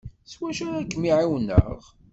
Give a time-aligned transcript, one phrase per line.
[0.31, 1.81] S wacu ara kem-ɛiwneɣ?